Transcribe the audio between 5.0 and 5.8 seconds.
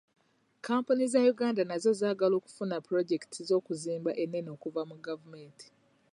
gavumenti.